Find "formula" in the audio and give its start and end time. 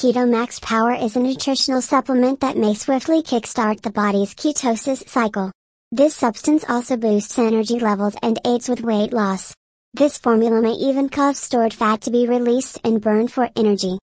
10.16-10.62